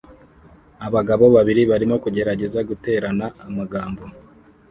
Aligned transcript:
Abagabo 0.87 1.25
babiri 1.35 1.61
barimo 1.71 1.95
kugerageza 2.03 2.59
guterana 2.69 3.25
amagambo 3.47 4.03